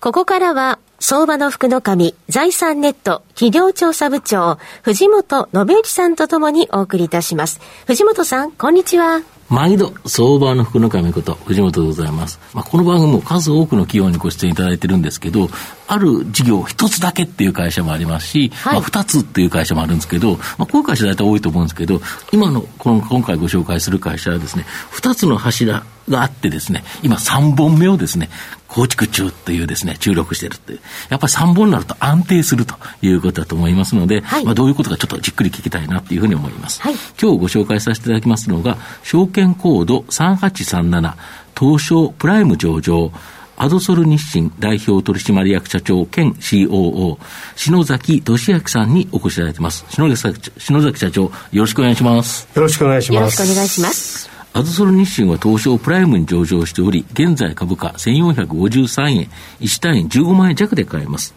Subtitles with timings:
[0.00, 7.60] ここからは相場の福の神、財産ネット企業調査部長、藤本信之さんとともにお送りいたします。
[7.88, 9.22] 藤本さん、こんにちは。
[9.48, 12.38] 毎度、相場の福の神こと、藤本でございます。
[12.54, 15.48] まあ、この番組も数多くの企業にご出演いただいてるんですけど、
[15.88, 28.28] ある事業一つだけっていう会社もありますし、はい、まあ、二つっていう会社もあるんですけど、まあ、こういう会社大体多いと思うんですけど、今の、この、今回ご紹介する会社はですね、二つの柱があってですね、今三本目をですね、
[28.68, 30.80] 構築中というですね、注力してるっていう。
[31.08, 36.82] やっぱり3本になると安定するということだと思いますので、はい、まあどういうことかちょっとじっくり聞きたいなというふうに思います。
[36.82, 41.14] はい、今日ご紹介させていただきますのが、証券コード3837
[41.58, 43.10] 東証プライム上場、
[43.56, 47.18] アドソル日清代表取締役社長兼 COO、
[47.56, 49.84] 篠崎俊明さんにお越しいただいています。
[49.90, 52.48] 篠崎篠崎社長、よろしくお願いします。
[52.54, 53.16] よろしくお願いします。
[53.16, 54.17] よろしくお願いします。
[54.54, 59.28] アズソル日清は東証プライムに上場しており、現在株価1453円、
[59.60, 61.34] 1単位15万円弱で買えます。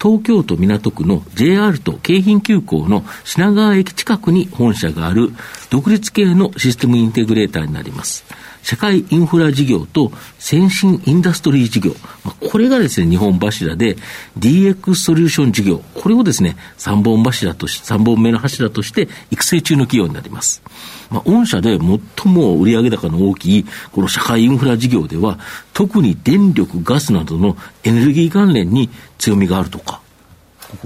[0.00, 5.30] 東京都港区の JR と京浜急行の品川駅近くに本社がある
[5.70, 8.24] 独立系のシステムインテグレーターになります。
[8.62, 11.92] 社会インフラ事業と先進インダストリー事業、
[12.24, 13.96] まあ、これがですね、日本柱で
[14.38, 20.62] DX ソリューション事業、これをですね、3本柱とし、3本目の柱として育成中の企業になります。
[21.10, 25.38] まあ、御社で最も売上高の大きい、この社会インフラ事業では、
[25.72, 30.00] 特に電力、ガスなどのエネルギー関連に強みがあるとか。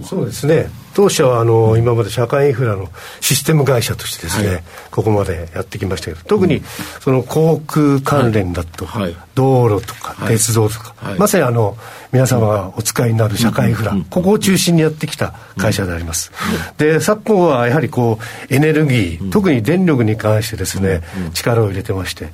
[0.02, 0.68] そうですね。
[0.96, 2.88] 当社はあの今まで社会インフラの
[3.20, 6.62] システム会社としてですね、はい、ここまでやってきましたけど特に
[7.00, 11.76] その航空関連だと、はい、道路とか鉄道とか、はい、まさにあの
[12.10, 16.32] 皆様がお使いになる社会インフラ、ここを中心にやってきた会社であります、
[16.78, 18.18] で昨今はやはりこ
[18.50, 21.02] うエネルギー、特に電力に関してですね、
[21.34, 22.30] 力を入れてまして、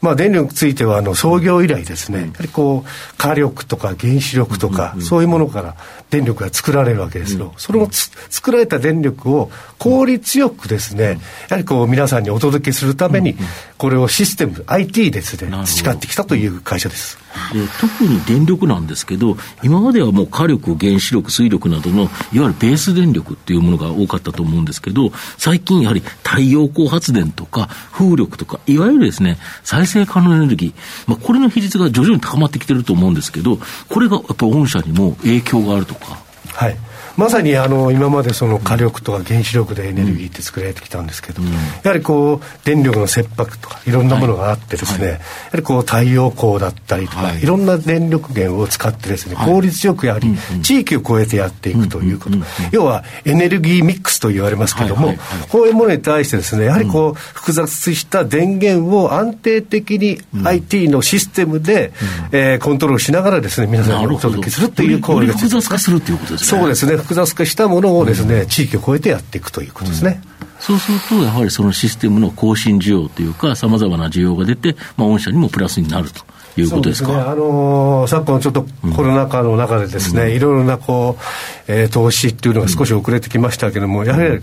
[0.00, 5.76] まあ電力についてはあの創業以来ですね、やはりこう火力とか原子力とか、そういうものから
[6.08, 11.18] 電力が作られるわけですよ、それを作られた電力を効率よくですね、
[11.50, 13.36] やはりこう皆さんにお届けするために、
[13.76, 17.18] これをシステム、IT ですね、培ってきたという会社です。
[17.52, 30.74] で特に電力なんですけど、今まではもう火力、原子力、水力などのいわゆるベース電力っていうものが多かったと思うんですけど、最近やはり太陽光発電とか風力とか、いわゆるですね、再生可能エネルギー、
[31.06, 36.18] まあ、これの比率が徐々に高まってきてると思うんですけど、これがやっぱり御社にも影響があるとか？
[36.52, 36.76] はい
[37.18, 52.36] まさにあの今までその火力とか原子力でエネルギーって作られてきたんですけど、うん、やはりこう電力の切迫とかいろんなものがあってですね、はい、やはりこう太陽光だったりとか、はい、いろんな電力源を使ってですね、効率よくやはり地域を超えてやっていくということ、
[52.70, 55.14] 要はエネルギーミックスと言われますけども、
[55.50, 61.92] こういうものに対してですねやはりこう複雑した電源を安定的に IT のシステムで、
[62.30, 66.60] うん、えー、コントロールしながらですね皆さんにお届けするという効率複雑化するっていうことですね。
[66.60, 70.20] そうですね複雑化したものをですね、地域を超えてやっていくということですね。
[70.60, 76.20] そうすると、やはりそのシステムの更新需要というか、さまざまな需要が出て、まあ、御社にもプラスになると。
[76.60, 84.42] いうことですか、ね、あのー、昨今ちょっとコロナ禍の中でですね、うん、いろいろなこう、えー、投資っていうのが少し遅れてきましたけれども、うん、やはり、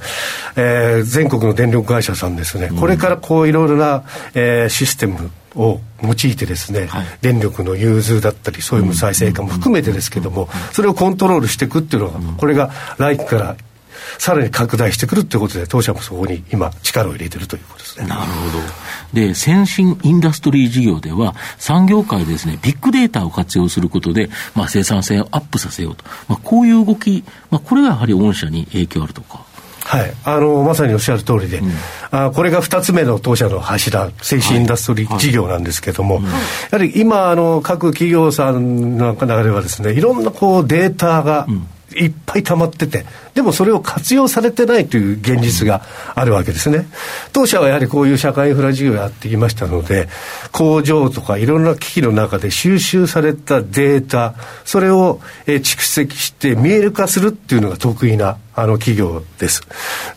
[0.56, 4.04] えー、全国の電力会社さんですね、これからこういろいろな、
[4.34, 13.56] えー、システムを用いてですね、はい、電力の融通だったりそういう再生化も含めてですけども、それをコントロールしていくっていうのが、これが来期から
[14.18, 18.08] さらに拡大してくるということで、当社もそこに今、力を入れてるということですね。
[18.08, 18.28] なるほ
[18.58, 18.64] ど。
[19.14, 26.04] で、先進インダストリー事業では、産業界でですね、ビッグデータを活用することで、まあ、生産性をアップさせようと。
[26.28, 29.46] まあ、こういう動き、まあ、これがやはり御社に影響あるとか。
[30.00, 31.72] はい、あのまさにおっしゃる通りで、うん、
[32.12, 36.40] あこれが2つ目の当社の柱、先進インダストリー事業なんですけれども、はいはい、や
[36.72, 41.48] はり今あの、各企業さんの中ではですね、いろんなこうデータが、
[41.96, 45.82] いっぱい溜まってて、でもそれを活用されてないという現実が
[46.14, 46.88] あるわけですね。
[47.32, 50.10] 当社はやはりこういう社会インフラ事業をやってきましたので、
[50.52, 59.62] 工場とかいろんな機器の中で収集されたデータ、それを蓄積して見える化するっていうのが得意なあの企業です。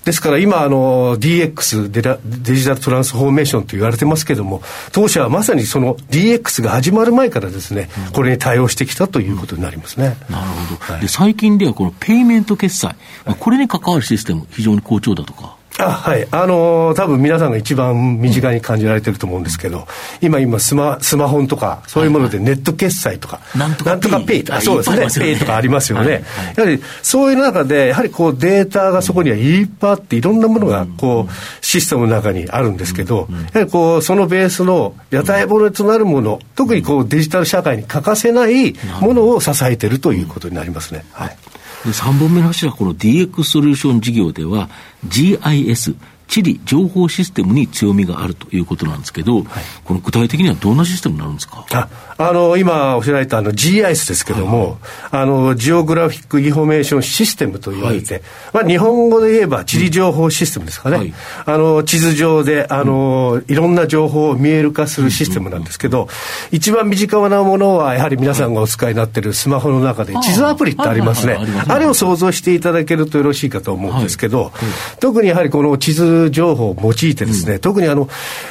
[0.05, 4.62] ですから今あの DX デデジタルトランスフォーメーションと言われてますけども、
[4.93, 10.17] 当社はまさにその DX が始まる前からですね、これに対応してきたということになりますね。
[10.31, 10.93] なるほど。
[10.93, 12.94] はい、で最近ではこのペイメント決済、
[13.40, 15.58] これに関わるシステム非常に好調だとか。
[15.79, 19.87] あはい、あのー、多分皆さんが一番身近に感じられてると思うんですけど、
[20.21, 23.41] 今、今スマ、スマホとか、そういうものでネット決済とか、
[23.85, 24.45] なんとかペイ。
[24.45, 26.25] とか、そうですね、ペイとかありますよね。
[26.57, 41.05] やはり、そういう中で、やはりこうデータがそこにはいっぱいあって、いろんなものがこう、システムの中にあるんですけど、やはりこう、そのベースの屋台骨となるもの、特にこうデジタル社会に欠かせないものを支えているということになりますね。
[41.13, 41.37] はい
[41.85, 44.69] 3本目の柱、この DX ソリューション事業では、
[45.07, 45.95] GIS、
[46.27, 49.45] 地理情報システムに強みがあるということなんですけど、はい、
[49.85, 51.89] この具体的にはどんなシステムになるんですか？
[52.19, 54.79] ああの今おっしゃられたあの GIS ですけども、
[55.11, 58.23] はい、あのジオグラフィックインフォメーションシステムと言われて、はい、
[58.55, 61.15] まあ、日本語で言えば地理情報システムですかね、
[61.47, 66.09] あの地図上であの、うん、いろんな情報を見える化するシステムなんですけど、
[66.50, 71.38] 一番身近なものはやはり皆さんがお使いになっているスマホの中で地図アプリってありますね、
[71.69, 74.53] あれを想像していただけるとよろしいかと思うんですけど、
[75.00, 78.09] 特にやはりこの地図情報を用いてですね、うん、特にあの、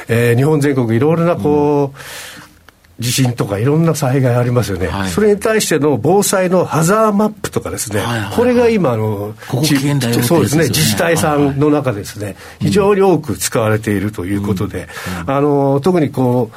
[0.08, 1.98] えー、日本全国いろいろなこう、
[2.98, 12.34] 地震とかいろんな災害ありますよね、はい、それに対しての防災のハザーマップとかですね、はいはいはい、これが今の、ここそうですね、自治体さんの中でですね、はい。
[12.34, 15.22] はい、非常に多く使われているということで、うん。
[15.22, 16.56] うん、あの特にこう、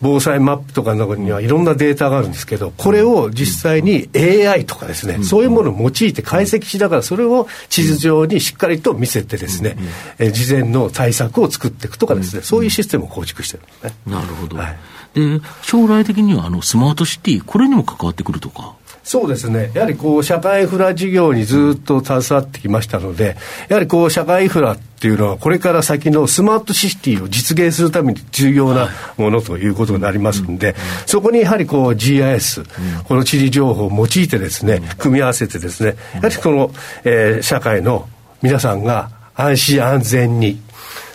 [0.00, 9.76] 防災マップとかの中にはいろんなデータがあるんですけど、これを実際に AI とかですね、そういうものを用いて解析しながら、それを地図上にしっかりと見せてですね、
[10.18, 13.92] え事前の対策を作っていくとかですね、そういうシステムを構築してるんですね。
[14.06, 14.56] なるほど。
[14.56, 14.76] はい、
[15.18, 18.74] で、将来的にはあのスマートシティ、これにも関わってくるとか？
[19.04, 23.38] そうですね、やはりこう社会インフラ事業にずっと携わってきましたので、
[23.70, 30.74] やはりこう社会インフラっていうのは、これから先のスマートシティを実現するために重要なものということになりますんで、
[31.06, 32.66] そこにやはりこう GIS、
[33.04, 36.70] この地理情報を用いてですね、組み合わせてですね、やはりこの、
[37.04, 38.06] えー、社会の
[38.42, 40.60] 皆さんが安心安全に、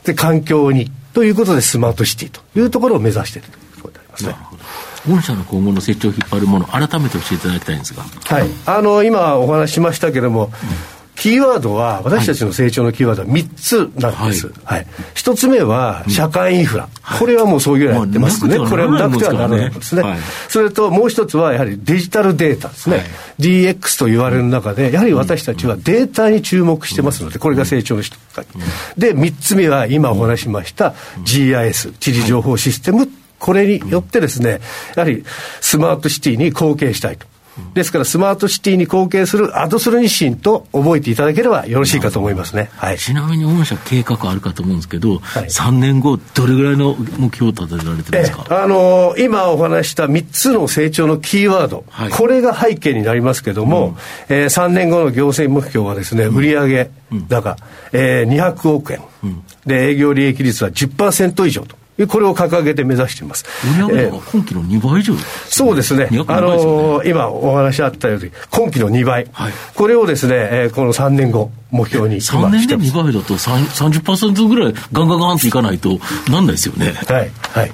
[0.03, 3.49] で、環境に、ということでスマートシティというところを目指している
[4.13, 4.35] ますね。
[5.09, 8.03] 御社の今後の成長を引っ張るもの、改めて教えていただきたいんですが。
[8.03, 8.47] はい。
[8.65, 14.47] あの、今お話ししましたけれども、うんキーワードは、私たちの成長のキーワードは3つなんです。
[14.63, 14.79] はい。
[14.79, 16.85] はい、1つ目は、社会インフラ。
[16.85, 18.57] うん、これはもうそういうようにやってますね。
[18.57, 20.01] これはなくてはならないですね。
[20.01, 20.17] はい、
[20.49, 22.97] それともう1つは、やはりデジタルデータですね。
[22.97, 23.05] はい、
[23.39, 28.19] DX と言われる中で、やはり私たちはデータに注目してますので、これが成長の一つ。
[28.97, 33.07] で、3つ目は、今お話しました GIS、地理情報システム。
[33.43, 34.61] これによってですね、
[34.95, 35.25] やはり
[35.59, 37.27] スマートシティに貢献したいと。
[37.73, 42.71] ですから、スマートシティに貢献するアドソル日清と覚えていただければよろしいかと思いますね。
[42.77, 53.97] はい、ちなみに、御社計画あるかと思うんですけど、はい、3年後、どれぐらいの目標を立てられてるんですか、あのー、今お話した3つの成長のキーワード、はい、これが背景になりますけども、
[54.29, 56.89] うん、えー、3年後の行政目標はですね、売上
[57.29, 61.82] 高、うん、えー、200億円、うん、で、営業利益率は10%以上と。
[62.07, 63.45] これを掲げて目指しています。
[63.79, 65.13] 売上高今期の2倍以上、
[65.47, 66.09] そうですね。
[66.27, 69.27] あのー、今お話あったように、今期の2倍。
[69.31, 75.99] はい、これをですね、えー、この3年後、目標に3年で2倍だと30%ぐらいガンガンガンといかないと
[76.29, 76.93] なんないですよね。
[77.07, 77.31] はい。
[77.51, 77.71] はい。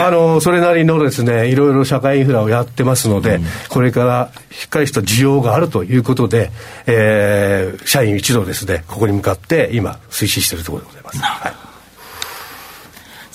[0.00, 6.50] あのー、それなりのですね、いろいろ社会インフラをやってますので、うん、これからしっかりした需要があるということで、
[6.86, 11.18] えー、社員一同ですね、ここに向かって今推進しているところでございます。
[11.20, 11.69] はい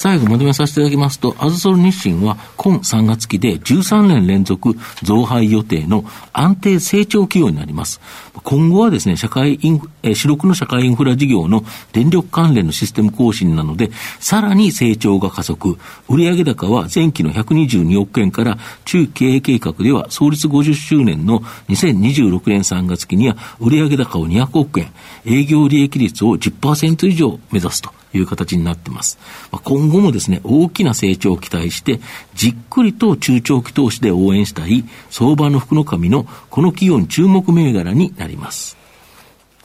[0.05, 7.99] 最後まとめさせていただきますと、アズソル日清は今3月期で13年連続増配予定の安定成長企業になります。
[8.43, 15.79] 今後はですね、社会インフ、え主力の社会インフラ事業の電力関連のシステム更新なので、さらに成長が加速。
[16.07, 24.93] 売上高は前期の122億円から中経営計画では創立50周年の2026年3月期には売上高を200億円、
[25.25, 28.04] 営業利益率を10%以上目指すと。
[28.17, 29.17] いう形になってます。
[29.51, 31.99] 今後もですね、大きな成長を期待して、
[32.33, 38.77] じっくりと中長期投資で応援したい相場の福の神のこの企業に注目銘柄になります。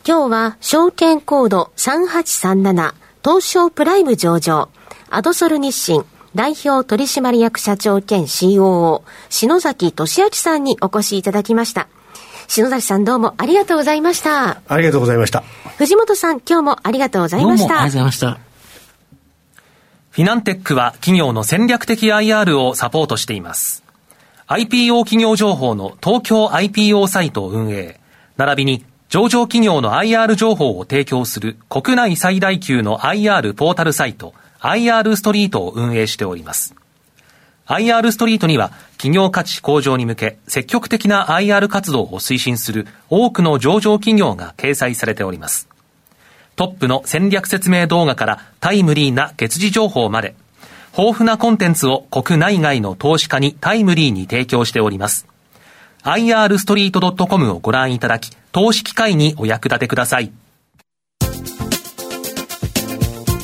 [0.06, 4.70] 今日は証券コード3837東証プライム上場
[5.10, 11.88] アドソル日清代表取締役社長兼 COO 篠崎俊明さんにお越しいただきました。
[12.50, 14.60] 篠崎さんどうもありがとうございました。
[14.66, 15.44] ありがとうございました。
[15.78, 17.64] 藤本さん、今日もありがとうございました。
[17.66, 18.38] ありがとうございました。
[20.10, 23.84] フィナンテックは企業の戦略的 IR をサポートしています。
[24.48, 28.00] IPO 企業情報の東京 IPO サイトを運営、
[28.36, 36.74] 並びに上場企業の IR 情報を提供する国内最大級の IR ポータルサイト IR ストリートを運営しております。
[37.70, 45.68] IR ストリートには企業価値向上に向け積極的な IR 活動を推進する多くの上場企業が掲載されております。
[46.56, 50.34] トップの戦略説明動画からタイムリーな月次情報まで、
[50.98, 55.28] 豊富なコンテンツを国内外の投資家にタイムリーに提供しております。
[56.02, 60.32] irstreet.com をご覧いただき、投資機会にお役立てください。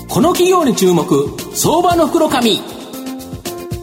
[0.08, 2.75] この企業に注目、相場の袋紙。